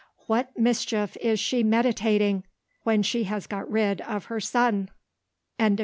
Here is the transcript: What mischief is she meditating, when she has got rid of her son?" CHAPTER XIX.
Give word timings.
What 0.25 0.57
mischief 0.57 1.15
is 1.17 1.39
she 1.39 1.61
meditating, 1.61 2.43
when 2.81 3.03
she 3.03 3.25
has 3.25 3.45
got 3.45 3.69
rid 3.69 4.01
of 4.01 4.25
her 4.33 4.39
son?" 4.39 4.89
CHAPTER 5.59 5.73
XIX. 5.77 5.77